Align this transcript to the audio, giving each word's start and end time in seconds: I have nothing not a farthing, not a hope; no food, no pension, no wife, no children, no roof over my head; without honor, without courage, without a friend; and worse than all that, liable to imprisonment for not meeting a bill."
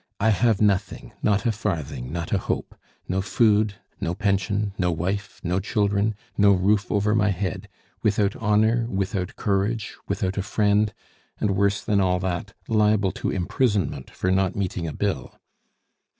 I 0.19 0.31
have 0.31 0.59
nothing 0.63 1.13
not 1.21 1.45
a 1.45 1.51
farthing, 1.51 2.11
not 2.11 2.31
a 2.31 2.39
hope; 2.39 2.73
no 3.07 3.21
food, 3.21 3.75
no 3.99 4.15
pension, 4.15 4.73
no 4.79 4.91
wife, 4.91 5.39
no 5.43 5.59
children, 5.59 6.15
no 6.35 6.53
roof 6.53 6.91
over 6.91 7.13
my 7.13 7.29
head; 7.29 7.69
without 8.01 8.35
honor, 8.37 8.87
without 8.89 9.35
courage, 9.35 9.95
without 10.07 10.39
a 10.39 10.41
friend; 10.41 10.91
and 11.39 11.55
worse 11.55 11.83
than 11.83 12.01
all 12.01 12.17
that, 12.17 12.55
liable 12.67 13.11
to 13.11 13.29
imprisonment 13.29 14.09
for 14.09 14.31
not 14.31 14.55
meeting 14.55 14.87
a 14.87 14.93
bill." 14.93 15.39